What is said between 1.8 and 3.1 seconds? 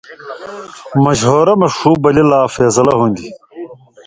بلیۡ لا فېصلہ